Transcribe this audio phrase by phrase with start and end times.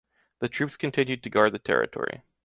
[0.39, 2.23] The troops continued to guard the territory.